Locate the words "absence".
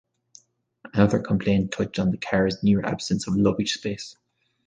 2.83-3.27